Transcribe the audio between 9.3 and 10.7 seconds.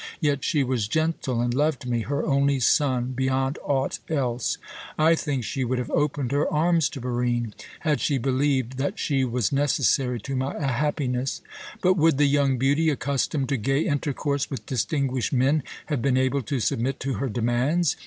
necessary to my